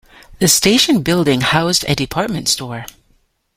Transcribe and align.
The 0.39 0.47
station 0.47 1.03
building 1.03 1.41
housed 1.41 1.85
a 1.87 1.93
department 1.93 2.47
store. 2.49 2.87